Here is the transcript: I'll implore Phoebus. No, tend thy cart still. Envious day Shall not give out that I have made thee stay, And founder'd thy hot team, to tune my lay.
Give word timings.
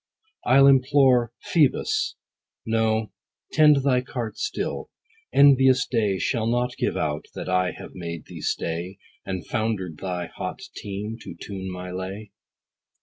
I'll 0.47 0.65
implore 0.65 1.31
Phoebus. 1.43 2.15
No, 2.65 3.11
tend 3.53 3.83
thy 3.83 4.01
cart 4.01 4.35
still. 4.35 4.89
Envious 5.31 5.85
day 5.85 6.17
Shall 6.17 6.47
not 6.47 6.75
give 6.77 6.97
out 6.97 7.25
that 7.35 7.47
I 7.47 7.73
have 7.73 7.93
made 7.93 8.25
thee 8.25 8.41
stay, 8.41 8.97
And 9.27 9.45
founder'd 9.45 9.99
thy 9.99 10.25
hot 10.25 10.61
team, 10.75 11.17
to 11.21 11.35
tune 11.39 11.69
my 11.71 11.91
lay. 11.91 12.31